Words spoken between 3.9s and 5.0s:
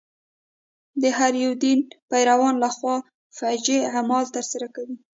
اعمال تر سره کېږي.